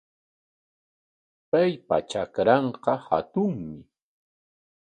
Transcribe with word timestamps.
Paypa 1.49 1.97
trakranqa 2.09 2.93
hatunmi. 3.05 3.75